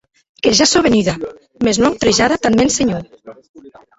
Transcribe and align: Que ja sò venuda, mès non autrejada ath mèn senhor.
Que 0.45 0.53
ja 0.59 0.65
sò 0.69 0.79
venuda, 0.87 1.13
mès 1.67 1.77
non 1.81 1.91
autrejada 1.93 2.35
ath 2.39 2.51
mèn 2.57 2.73
senhor. 2.77 3.05